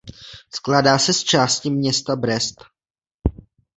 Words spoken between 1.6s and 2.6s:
města Brest.